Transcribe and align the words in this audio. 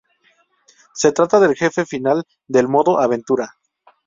Se 0.95 1.11
trata 1.11 1.39
del 1.39 1.53
jefe 1.53 1.85
final 1.85 2.25
del 2.47 2.67
modo 2.67 2.99
aventura. 2.99 3.57